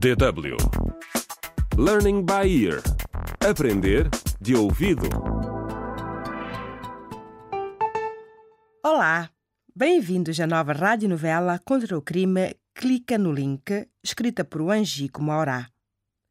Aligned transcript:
DW 0.00 0.56
Learning 1.76 2.24
by 2.24 2.48
Ear 2.48 2.80
Aprender 3.46 4.08
de 4.40 4.56
ouvido. 4.56 5.06
Olá, 8.82 9.28
bem-vindos 9.76 10.40
à 10.40 10.46
nova 10.46 10.72
radionovela 10.72 11.58
Contra 11.58 11.98
o 11.98 12.00
Crime 12.00 12.56
Clica 12.74 13.18
no 13.18 13.30
Link, 13.30 13.88
escrita 14.02 14.42
por 14.42 14.70
Angico 14.70 15.22
Maurá. 15.22 15.68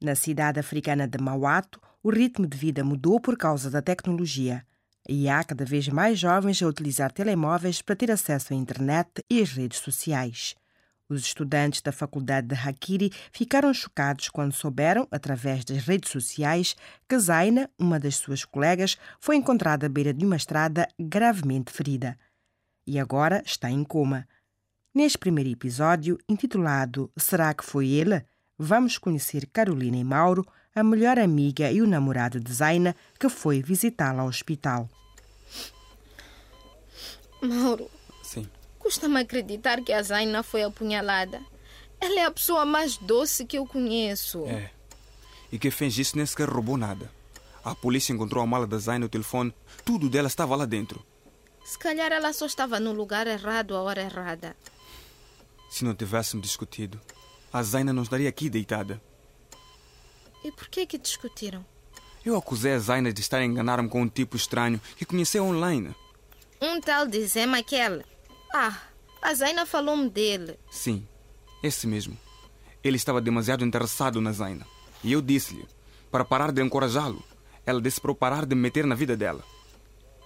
Na 0.01 0.15
cidade 0.15 0.59
africana 0.59 1.07
de 1.07 1.21
Mauato, 1.21 1.79
o 2.01 2.09
ritmo 2.09 2.47
de 2.47 2.57
vida 2.57 2.83
mudou 2.83 3.20
por 3.20 3.38
causa 3.38 3.70
da 3.70 3.83
tecnologia 3.83 4.65
e 5.07 5.29
há 5.29 5.43
cada 5.43 5.63
vez 5.63 5.88
mais 5.89 6.17
jovens 6.17 6.63
a 6.63 6.67
utilizar 6.67 7.11
telemóveis 7.11 7.83
para 7.83 7.95
ter 7.95 8.09
acesso 8.09 8.51
à 8.51 8.55
internet 8.55 9.23
e 9.29 9.39
às 9.39 9.51
redes 9.51 9.77
sociais. 9.77 10.55
Os 11.09 11.21
estudantes 11.21 11.81
da 11.81 11.91
faculdade 11.91 12.47
de 12.47 12.55
Hakiri 12.55 13.11
ficaram 13.31 13.73
chocados 13.73 14.29
quando 14.29 14.54
souberam, 14.54 15.07
através 15.09 15.65
das 15.65 15.79
redes 15.79 16.11
sociais, 16.11 16.75
que 17.07 17.17
Zaina, 17.17 17.67
uma 17.79 18.00
das 18.00 18.17
suas 18.17 18.45
colegas, 18.45 18.95
foi 19.19 19.36
encontrada 19.36 19.87
à 19.87 19.89
beira 19.89 20.14
de 20.14 20.23
uma 20.23 20.36
estrada 20.36 20.87
gravemente 21.00 21.71
ferida. 21.71 22.15
E 22.86 23.00
agora 23.00 23.41
está 23.43 23.71
em 23.71 23.83
coma. 23.83 24.27
Neste 24.93 25.17
primeiro 25.17 25.50
episódio, 25.50 26.19
intitulado 26.29 27.11
Será 27.17 27.55
que 27.55 27.65
foi 27.65 27.87
ele? 27.87 28.23
Vamos 28.55 29.00
conhecer 29.00 29.47
Carolina 29.47 29.97
e 29.97 30.03
Mauro, 30.03 30.45
a 30.75 30.83
melhor 30.83 31.17
amiga 31.17 31.71
e 31.71 31.81
o 31.81 31.87
namorado 31.87 32.39
de 32.39 32.53
Zaina, 32.53 32.95
que 33.19 33.30
foi 33.30 33.64
visitá-la 33.64 34.22
ao 34.22 34.28
hospital. 34.28 34.88
Mauro, 37.41 37.89
Sim. 38.22 38.47
Custa-me 38.80 39.19
acreditar 39.19 39.81
que 39.81 39.94
a 39.94 40.02
Zaina 40.02 40.42
foi 40.42 40.64
apunhalada. 40.64 41.42
Ela 42.00 42.22
é 42.22 42.25
a 42.25 42.31
pessoa 42.31 42.66
mais 42.66 42.97
doce 42.97 43.45
que 43.45 43.58
eu 43.58 43.67
conheço. 43.67 44.45
É. 44.45 44.72
E 45.52 45.59
quem 45.59 45.70
fez 45.70 45.98
isso 45.98 46.16
nem 46.16 46.26
sequer 46.26 46.50
roubou 46.50 46.78
nada. 46.78 47.12
A 47.64 47.76
polícia 47.76 48.14
encontrou 48.14 48.42
a 48.42 48.48
mala 48.48 48.66
da 48.66 48.78
Zayn 48.78 49.00
no 49.00 49.09
telefone. 49.09 49.53
Tudo 49.84 50.09
dela 50.09 50.28
estava 50.28 50.56
lá 50.56 50.66
dentro. 50.66 51.06
Se 51.64 51.78
calhar 51.78 52.12
ela 52.12 52.31
só 52.34 52.45
estava 52.45 52.80
no 52.80 52.94
lugar 52.94 53.28
errado 53.28 53.76
à 53.76 53.81
hora 53.81 54.02
errada. 54.02 54.56
Se 55.70 55.84
não 55.86 55.94
tivéssemos 55.94 56.44
discutido, 56.44 57.00
a 57.53 57.62
Zaina 57.62 57.94
não 57.94 58.03
estaria 58.03 58.30
aqui 58.30 58.50
deitada. 58.50 59.00
E 60.44 60.52
por 60.52 60.70
que 60.70 60.86
que 60.86 60.98
discutiram? 60.98 61.66
Eu 62.25 62.36
acusei 62.38 62.73
a 62.73 62.80
Zaina 62.80 63.14
de 63.14 63.22
estar 63.22 63.38
a 63.38 63.46
enganar-me 63.46 63.90
com 63.90 64.02
um 64.02 64.09
tipo 64.09 64.36
estranho 64.36 64.80
que 64.98 65.06
conheceu 65.06 65.44
online. 65.44 65.94
Um 66.62 66.80
tal 66.81 67.06
de 67.06 67.25
Zé 67.25 67.46
Maquel. 67.46 68.03
Ah, 68.53 68.78
a 69.22 69.33
Zaina 69.33 69.66
falou-me 69.66 70.09
dele. 70.09 70.58
Sim, 70.69 71.08
esse 71.61 71.86
mesmo. 71.86 72.17
Ele 72.83 72.95
estava 72.95 73.22
demasiado 73.22 73.66
interessado 73.66 74.22
na 74.22 74.31
Zaina. 74.31 74.66
E 75.03 75.11
eu 75.11 75.22
disse-lhe, 75.22 75.67
para 76.11 76.25
parar 76.25 76.52
de 76.52 76.61
encorajá-lo. 76.61 77.23
Ela 77.66 77.81
disse 77.81 78.02
para 78.02 78.11
eu 78.11 78.16
parar 78.16 78.45
de 78.45 78.56
me 78.56 78.61
meter 78.61 78.86
na 78.86 78.95
vida 78.95 79.16
dela. 79.16 79.44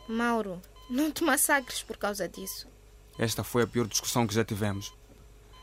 Mauro, 0.08 0.62
não 0.90 1.12
te 1.12 1.24
massacres 1.24 1.82
por 1.84 1.98
causa 1.98 2.28
disso. 2.28 2.68
Esta 3.18 3.44
foi 3.44 3.64
a 3.64 3.68
pior 3.68 3.88
discussão 3.88 4.26
que 4.26 4.34
já 4.34 4.44
tivemos. 4.46 4.94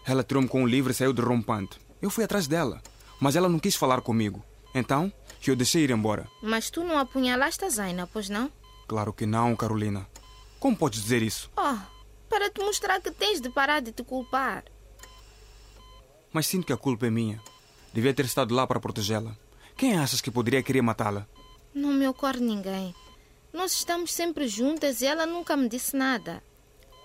Ela 0.04 0.22
tirou-me 0.22 0.48
com 0.48 0.62
o 0.62 0.66
livro 0.66 0.92
e 0.92 0.94
saiu 0.94 1.12
derrompante. 1.12 1.78
Eu 2.00 2.10
fui 2.10 2.24
atrás 2.24 2.46
dela, 2.46 2.82
mas 3.18 3.36
ela 3.36 3.48
não 3.48 3.58
quis 3.58 3.76
falar 3.76 4.00
comigo. 4.00 4.44
Então, 4.74 5.12
eu 5.46 5.56
deixei 5.56 5.82
ir 5.84 5.90
embora. 5.90 6.28
Mas 6.42 6.70
tu 6.70 6.84
não 6.84 6.98
apunhalaste 6.98 7.64
a 7.64 7.68
Zaina, 7.68 8.06
pois 8.06 8.28
não? 8.28 8.50
Claro 8.86 9.12
que 9.12 9.26
não, 9.26 9.56
Carolina. 9.56 10.06
Como 10.58 10.76
podes 10.76 11.02
dizer 11.02 11.22
isso? 11.22 11.50
Oh, 11.56 11.78
para 12.30 12.48
te 12.48 12.60
mostrar 12.60 13.00
que 13.02 13.10
tens 13.10 13.40
de 13.40 13.50
parar 13.50 13.80
de 13.82 13.92
te 13.92 14.02
culpar. 14.04 14.64
Mas 16.32 16.46
sinto 16.46 16.66
que 16.66 16.72
a 16.72 16.76
culpa 16.76 17.08
é 17.08 17.10
minha. 17.10 17.42
Devia 17.92 18.14
ter 18.14 18.24
estado 18.24 18.54
lá 18.54 18.66
para 18.66 18.78
protegê-la. 18.78 19.36
Quem 19.76 19.98
achas 19.98 20.20
que 20.20 20.30
poderia 20.30 20.62
querer 20.62 20.80
matá-la? 20.80 21.26
Não 21.74 21.92
me 21.92 22.06
ocorre 22.06 22.40
ninguém. 22.40 22.94
Nós 23.52 23.72
estamos 23.72 24.12
sempre 24.12 24.46
juntas 24.46 25.00
e 25.00 25.06
ela 25.06 25.26
nunca 25.26 25.56
me 25.56 25.68
disse 25.68 25.96
nada. 25.96 26.42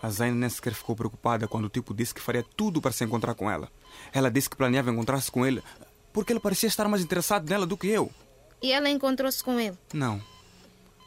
A 0.01 0.09
Zaina 0.09 0.35
nem 0.35 0.49
sequer 0.49 0.75
ficou 0.75 0.95
preocupada 0.95 1.47
quando 1.47 1.65
o 1.65 1.69
tipo 1.69 1.93
disse 1.93 2.13
que 2.13 2.21
faria 2.21 2.45
tudo 2.55 2.79
para 2.79 2.91
se 2.91 3.03
encontrar 3.03 3.33
com 3.33 3.49
ela. 3.49 3.71
Ela 4.13 4.29
disse 4.29 4.49
que 4.49 4.55
planeava 4.55 4.91
encontrar-se 4.91 5.31
com 5.31 5.43
ele 5.45 5.63
porque 6.13 6.31
ele 6.31 6.39
parecia 6.39 6.67
estar 6.67 6.87
mais 6.87 7.01
interessado 7.01 7.49
nela 7.49 7.65
do 7.65 7.75
que 7.75 7.87
eu. 7.87 8.11
E 8.61 8.71
ela 8.71 8.89
encontrou-se 8.89 9.43
com 9.43 9.59
ele. 9.59 9.77
Não. 9.91 10.21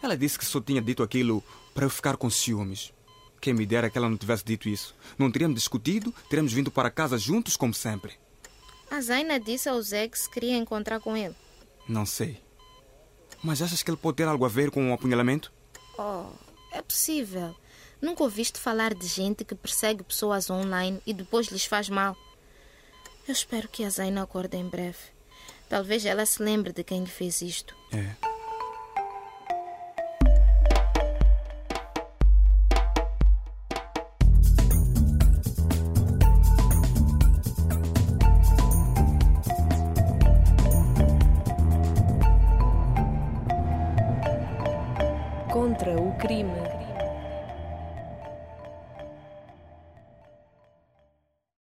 Ela 0.03 0.17
disse 0.17 0.39
que 0.39 0.45
só 0.45 0.61
tinha 0.61 0.83
dito 0.83 1.03
aquilo 1.03 1.43
para 1.73 1.87
eu 1.87 1.91
ficar 1.91 2.17
com 2.17 2.29
ciúmes. 2.29 2.93
Quem 3.41 3.55
me 3.55 3.65
dera 3.65 3.89
que 3.89 3.97
ela 3.97 4.09
não 4.09 4.17
tivesse 4.17 4.45
dito 4.45 4.69
isso. 4.69 4.95
Não 5.17 5.31
teríamos 5.31 5.57
discutido, 5.57 6.13
teríamos 6.29 6.53
vindo 6.53 6.71
para 6.71 6.91
casa 6.91 7.17
juntos 7.17 7.57
como 7.57 7.73
sempre. 7.73 8.15
A 8.91 9.01
Zaina 9.01 9.39
disse 9.39 9.69
ao 9.69 9.81
Zé 9.83 10.09
que 10.09 10.19
se 10.19 10.31
queria 10.31 10.57
encontrar 10.57 11.01
com 11.01 11.17
ele. 11.17 11.35
Não 11.89 12.05
sei. 12.07 12.41
Mas 13.43 13.63
achas 13.63 13.83
que 13.83 13.91
ele 13.91 13.97
pode 13.97 14.17
ter 14.17 14.27
algo 14.27 14.45
a 14.45 14.49
ver 14.49 14.71
com 14.71 14.91
o 14.91 14.95
apunhalamento? 14.95 15.53
Oh, 15.99 16.27
é 16.73 16.83
possível. 16.83 17.55
Nunca 18.01 18.23
ouviste 18.23 18.59
falar 18.59 18.95
de 18.95 19.07
gente 19.07 19.45
que 19.45 19.55
persegue 19.55 20.03
pessoas 20.03 20.49
online 20.51 21.01
e 21.07 21.13
depois 21.13 21.49
lhes 21.49 21.65
faz 21.65 21.89
mal? 21.89 22.17
Eu 23.27 23.33
espero 23.33 23.69
que 23.69 23.85
a 23.85 23.91
Zaina 23.91 24.23
acorde 24.23 24.57
em 24.57 24.69
breve. 24.69 24.99
Talvez 25.69 26.05
ela 26.05 26.25
se 26.25 26.43
lembre 26.43 26.73
de 26.73 26.83
quem 26.83 27.01
lhe 27.01 27.11
fez 27.11 27.43
isto. 27.43 27.75
É. 27.93 28.28
Contra 45.89 46.03
o 46.03 46.13
crime. 46.19 46.78